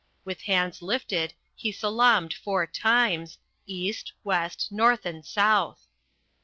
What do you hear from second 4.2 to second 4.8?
west,